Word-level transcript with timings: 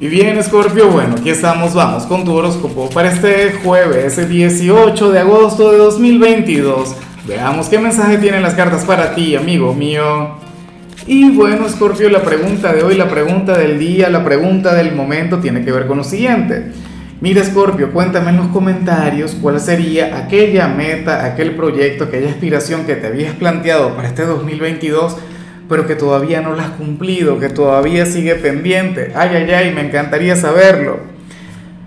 Y 0.00 0.08
bien, 0.08 0.42
Scorpio, 0.42 0.90
bueno, 0.90 1.14
aquí 1.16 1.30
estamos, 1.30 1.72
vamos 1.72 2.02
con 2.04 2.24
tu 2.24 2.34
horóscopo 2.34 2.90
para 2.90 3.12
este 3.12 3.52
jueves 3.62 4.28
18 4.28 5.12
de 5.12 5.20
agosto 5.20 5.70
de 5.70 5.78
2022. 5.78 6.96
Veamos 7.28 7.68
qué 7.68 7.78
mensaje 7.78 8.18
tienen 8.18 8.42
las 8.42 8.54
cartas 8.54 8.84
para 8.84 9.14
ti, 9.14 9.36
amigo 9.36 9.72
mío. 9.72 10.30
Y 11.06 11.30
bueno, 11.30 11.68
Scorpio, 11.68 12.10
la 12.10 12.22
pregunta 12.22 12.72
de 12.72 12.82
hoy, 12.82 12.96
la 12.96 13.08
pregunta 13.08 13.56
del 13.56 13.78
día, 13.78 14.10
la 14.10 14.24
pregunta 14.24 14.74
del 14.74 14.96
momento 14.96 15.38
tiene 15.38 15.64
que 15.64 15.70
ver 15.70 15.86
con 15.86 15.98
lo 15.98 16.04
siguiente. 16.04 16.72
Mira, 17.20 17.44
Scorpio, 17.44 17.92
cuéntame 17.92 18.30
en 18.30 18.38
los 18.38 18.48
comentarios 18.48 19.36
cuál 19.40 19.60
sería 19.60 20.18
aquella 20.18 20.66
meta, 20.66 21.24
aquel 21.24 21.54
proyecto, 21.54 22.04
aquella 22.04 22.30
aspiración 22.30 22.84
que 22.84 22.96
te 22.96 23.06
habías 23.06 23.34
planteado 23.36 23.94
para 23.94 24.08
este 24.08 24.26
2022 24.26 25.16
pero 25.68 25.86
que 25.86 25.94
todavía 25.94 26.40
no 26.40 26.54
la 26.54 26.64
has 26.64 26.70
cumplido, 26.70 27.38
que 27.38 27.48
todavía 27.48 28.06
sigue 28.06 28.34
pendiente. 28.34 29.12
Ay, 29.14 29.30
ay, 29.34 29.50
ay, 29.50 29.74
me 29.74 29.86
encantaría 29.86 30.36
saberlo. 30.36 30.98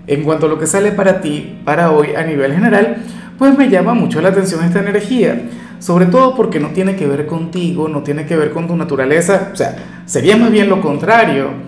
En 0.06 0.22
cuanto 0.22 0.46
a 0.46 0.48
lo 0.48 0.58
que 0.58 0.66
sale 0.66 0.92
para 0.92 1.20
ti, 1.20 1.60
para 1.64 1.90
hoy 1.92 2.14
a 2.16 2.22
nivel 2.22 2.54
general, 2.54 2.96
pues 3.38 3.56
me 3.56 3.68
llama 3.68 3.94
mucho 3.94 4.20
la 4.20 4.30
atención 4.30 4.64
esta 4.64 4.80
energía. 4.80 5.42
Sobre 5.78 6.06
todo 6.06 6.34
porque 6.34 6.58
no 6.58 6.70
tiene 6.70 6.96
que 6.96 7.06
ver 7.06 7.26
contigo, 7.26 7.88
no 7.88 8.02
tiene 8.02 8.26
que 8.26 8.36
ver 8.36 8.50
con 8.50 8.66
tu 8.66 8.76
naturaleza. 8.76 9.50
O 9.52 9.56
sea, 9.56 9.76
sería 10.06 10.36
más 10.36 10.50
bien 10.50 10.68
lo 10.68 10.80
contrario. 10.80 11.67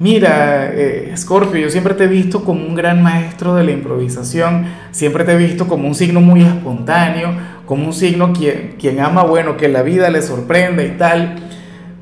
Mira, 0.00 0.70
eh, 0.72 1.12
Scorpio, 1.16 1.60
yo 1.60 1.70
siempre 1.70 1.92
te 1.94 2.04
he 2.04 2.06
visto 2.06 2.44
como 2.44 2.64
un 2.64 2.76
gran 2.76 3.02
maestro 3.02 3.56
de 3.56 3.64
la 3.64 3.72
improvisación, 3.72 4.66
siempre 4.92 5.24
te 5.24 5.32
he 5.32 5.36
visto 5.36 5.66
como 5.66 5.88
un 5.88 5.96
signo 5.96 6.20
muy 6.20 6.42
espontáneo, 6.42 7.30
como 7.66 7.86
un 7.86 7.92
signo 7.92 8.32
quien, 8.32 8.76
quien 8.78 9.00
ama, 9.00 9.24
bueno, 9.24 9.56
que 9.56 9.66
la 9.68 9.82
vida 9.82 10.08
le 10.08 10.22
sorprende 10.22 10.86
y 10.86 10.90
tal, 10.90 11.34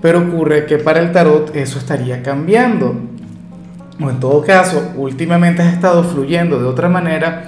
pero 0.03 0.19
ocurre 0.19 0.67
que 0.67 0.77
para 0.77 1.01
el 1.01 1.11
tarot 1.11 1.57
eso 1.57 1.79
estaría 1.79 2.23
cambiando. 2.23 2.95
O 3.99 4.11
en 4.11 4.21
todo 4.21 4.43
caso, 4.43 4.93
últimamente 4.97 5.63
has 5.63 5.73
estado 5.73 6.05
fluyendo 6.05 6.61
de 6.61 6.67
otra 6.67 6.91
manera. 6.91 7.47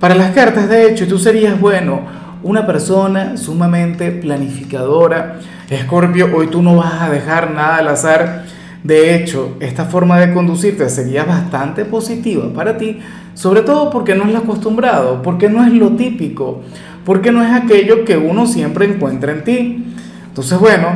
Para 0.00 0.14
las 0.14 0.30
cartas, 0.30 0.70
de 0.70 0.90
hecho, 0.90 1.06
tú 1.06 1.18
serías, 1.18 1.60
bueno, 1.60 2.00
una 2.42 2.66
persona 2.66 3.36
sumamente 3.36 4.10
planificadora. 4.10 5.38
Escorpio, 5.68 6.30
hoy 6.34 6.46
tú 6.46 6.62
no 6.62 6.76
vas 6.76 7.02
a 7.02 7.10
dejar 7.10 7.50
nada 7.50 7.76
al 7.76 7.88
azar 7.88 8.44
de 8.82 9.14
hecho, 9.14 9.56
esta 9.60 9.84
forma 9.84 10.18
de 10.18 10.34
conducirte 10.34 10.88
sería 10.90 11.22
bastante 11.24 11.84
positiva 11.84 12.52
para 12.52 12.76
ti, 12.78 12.98
sobre 13.34 13.62
todo 13.62 13.90
porque 13.90 14.16
no 14.16 14.24
es 14.24 14.32
lo 14.32 14.38
acostumbrado, 14.38 15.22
porque 15.22 15.48
no 15.48 15.64
es 15.64 15.72
lo 15.72 15.90
típico, 15.90 16.62
porque 17.04 17.30
no 17.30 17.44
es 17.44 17.52
aquello 17.52 18.04
que 18.04 18.16
uno 18.16 18.46
siempre 18.46 18.86
encuentra 18.86 19.32
en 19.32 19.44
ti. 19.44 19.84
Entonces, 20.26 20.58
bueno, 20.58 20.88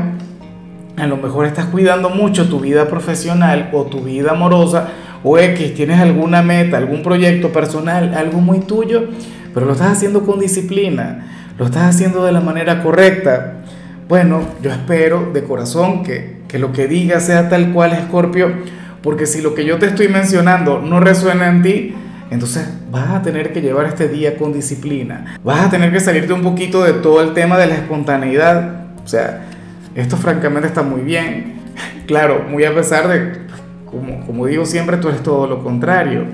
a 0.97 1.07
lo 1.07 1.17
mejor 1.17 1.47
estás 1.47 1.67
cuidando 1.67 2.11
mucho 2.11 2.49
tu 2.49 2.59
vida 2.59 2.89
profesional 2.89 3.71
o 3.73 3.85
tu 3.85 4.01
vida 4.01 4.33
amorosa 4.33 4.89
o 5.23 5.39
X, 5.39 5.75
tienes 5.75 6.01
alguna 6.01 6.43
meta, 6.43 6.79
algún 6.79 7.03
proyecto 7.03 7.53
personal, 7.53 8.15
algo 8.15 8.41
muy 8.41 8.61
tuyo, 8.61 9.05
pero 9.55 9.65
lo 9.65 9.73
estás 9.73 9.93
haciendo 9.93 10.27
con 10.27 10.41
disciplina, 10.41 11.27
lo 11.57 11.67
estás 11.67 11.95
haciendo 11.95 12.25
de 12.25 12.33
la 12.33 12.41
manera 12.41 12.83
correcta. 12.83 13.63
Bueno, 14.09 14.41
yo 14.63 14.71
espero 14.71 15.31
de 15.33 15.45
corazón 15.45 16.03
que 16.03 16.36
que 16.49 16.59
lo 16.59 16.73
que 16.73 16.87
diga 16.87 17.21
sea 17.21 17.49
tal 17.49 17.73
cual, 17.73 17.93
Escorpio, 17.93 18.53
porque 19.03 19.27
si 19.27 19.41
lo 19.41 19.55
que 19.55 19.65
yo 19.65 19.79
te 19.79 19.87
estoy 19.87 20.09
mencionando 20.09 20.81
no 20.81 21.01
resuena 21.01 21.49
en 21.49 21.63
ti, 21.63 21.95
entonces 22.31 22.69
vas 22.91 23.11
a 23.11 23.23
tener 23.23 23.53
que 23.53 23.63
llevar 23.63 23.87
este 23.87 24.09
día 24.09 24.37
con 24.37 24.53
disciplina, 24.53 25.39
vas 25.45 25.67
a 25.67 25.71
tener 25.71 25.93
que 25.93 26.01
salirte 26.01 26.33
un 26.33 26.43
poquito 26.43 26.83
de 26.83 26.95
todo 26.95 27.21
el 27.21 27.33
tema 27.33 27.57
de 27.59 27.67
la 27.69 27.75
espontaneidad, 27.75 28.87
o 29.05 29.09
sea, 29.09 29.45
esto 29.95 30.17
francamente 30.17 30.69
está 30.69 30.83
muy 30.83 31.03
bien, 31.03 31.55
claro, 32.07 32.45
muy 32.49 32.65
a 32.65 32.75
pesar 32.75 33.09
de, 33.09 33.47
como, 33.85 34.27
como 34.27 34.47
digo 34.47 34.67
siempre, 34.67 34.97
tú 34.97 35.09
eres 35.09 35.23
todo 35.23 35.47
lo 35.47 35.63
contrario, 35.63 36.25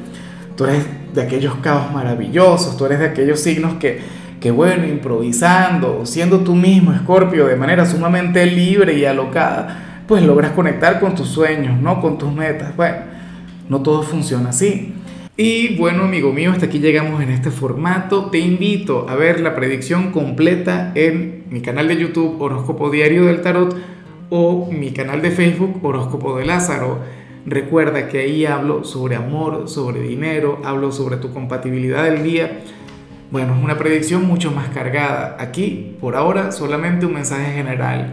tú 0.56 0.64
eres 0.64 0.84
de 1.14 1.22
aquellos 1.22 1.56
caos 1.56 1.92
maravillosos, 1.92 2.76
tú 2.76 2.86
eres 2.86 2.98
de 2.98 3.06
aquellos 3.06 3.40
signos 3.40 3.74
que, 3.74 4.00
que 4.40 4.50
bueno, 4.50 4.86
improvisando, 4.86 6.06
siendo 6.06 6.40
tú 6.40 6.54
mismo, 6.54 6.92
Escorpio, 6.92 7.46
de 7.46 7.56
manera 7.56 7.84
sumamente 7.84 8.46
libre 8.46 8.94
y 8.94 9.04
alocada, 9.04 9.91
pues 10.12 10.24
logras 10.24 10.50
conectar 10.50 11.00
con 11.00 11.14
tus 11.14 11.28
sueños, 11.28 11.80
¿no? 11.80 11.98
Con 12.02 12.18
tus 12.18 12.30
metas. 12.30 12.76
Bueno, 12.76 12.96
no 13.70 13.80
todo 13.80 14.02
funciona 14.02 14.50
así. 14.50 14.92
Y 15.38 15.78
bueno, 15.78 16.02
amigo 16.02 16.34
mío, 16.34 16.52
hasta 16.52 16.66
aquí 16.66 16.80
llegamos 16.80 17.22
en 17.22 17.30
este 17.30 17.50
formato. 17.50 18.26
Te 18.26 18.38
invito 18.38 19.06
a 19.08 19.14
ver 19.14 19.40
la 19.40 19.54
predicción 19.54 20.12
completa 20.12 20.92
en 20.94 21.44
mi 21.48 21.62
canal 21.62 21.88
de 21.88 21.96
YouTube 21.96 22.42
Horóscopo 22.42 22.90
Diario 22.90 23.24
del 23.24 23.40
Tarot 23.40 23.74
o 24.28 24.70
mi 24.70 24.90
canal 24.90 25.22
de 25.22 25.30
Facebook 25.30 25.82
Horóscopo 25.82 26.36
de 26.36 26.44
Lázaro. 26.44 26.98
Recuerda 27.46 28.08
que 28.08 28.18
ahí 28.18 28.44
hablo 28.44 28.84
sobre 28.84 29.16
amor, 29.16 29.66
sobre 29.66 30.02
dinero, 30.02 30.60
hablo 30.62 30.92
sobre 30.92 31.16
tu 31.16 31.32
compatibilidad 31.32 32.04
del 32.04 32.22
día. 32.22 32.60
Bueno, 33.30 33.56
es 33.56 33.64
una 33.64 33.78
predicción 33.78 34.26
mucho 34.26 34.50
más 34.50 34.68
cargada. 34.68 35.38
Aquí, 35.40 35.96
por 36.02 36.16
ahora, 36.16 36.52
solamente 36.52 37.06
un 37.06 37.14
mensaje 37.14 37.54
general 37.54 38.12